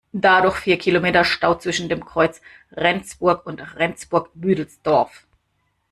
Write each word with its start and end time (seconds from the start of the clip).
Dadurch 0.13 0.55
vier 0.55 0.79
Kilometer 0.79 1.23
Stau 1.23 1.53
zwischen 1.59 1.87
dem 1.87 2.03
Kreuz 2.03 2.41
Rendsburg 2.71 3.45
und 3.45 3.59
Rendsburg-Büdelsdorf. 3.75 5.27